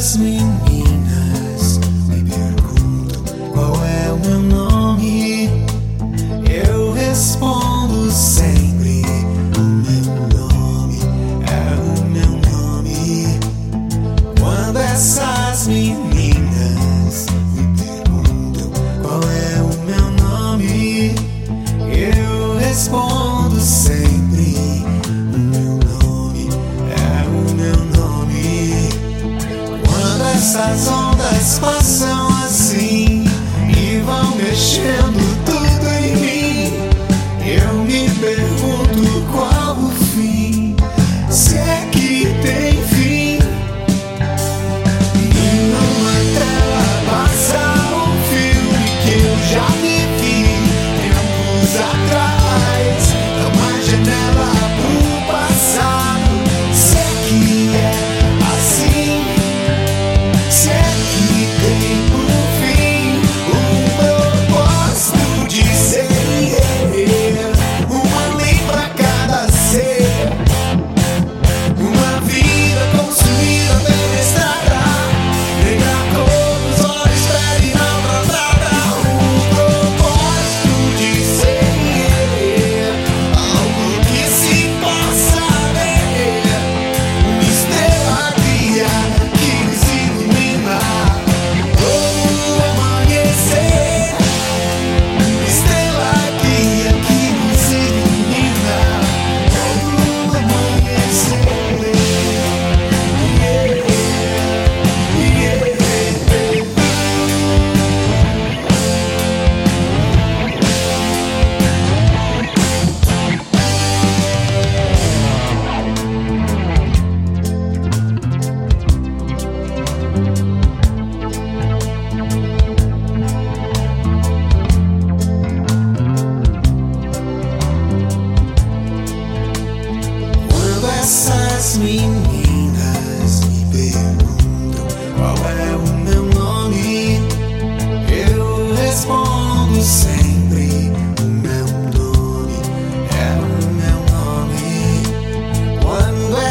jasmine. 0.00 0.69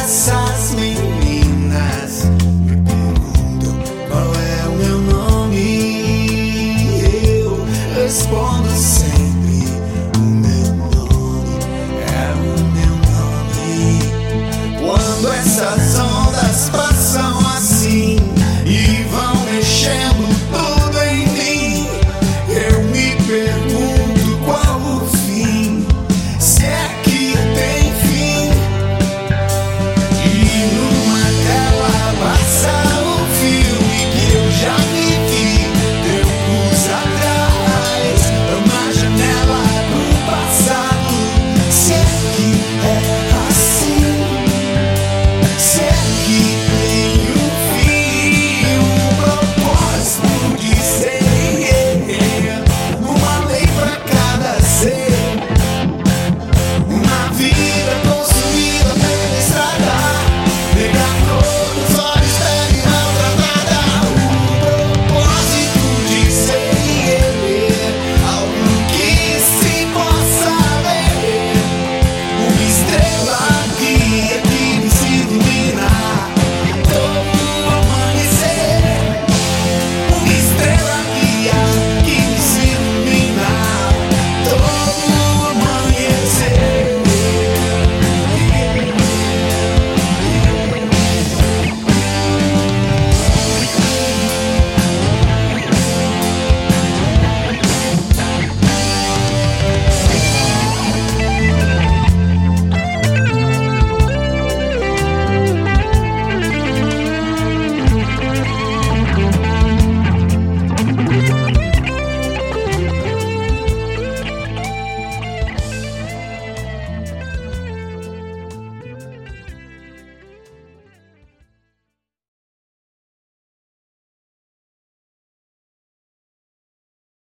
Essas 0.09 0.73
meninas 0.73 2.23
me 2.65 2.77
perguntam 2.77 3.77
qual 4.09 4.33
é 4.33 4.65
o 4.67 4.71
meu 4.71 4.97
nome, 5.01 5.61
eu 7.03 7.63
respondo 7.93 8.71
sempre: 8.71 9.67
o 10.17 10.19
meu 10.19 10.73
nome 10.77 11.59
é 12.01 12.33
o 12.33 12.57
meu 12.73 12.95
nome. 13.13 13.69
Quando 14.81 15.31
essas 15.31 15.99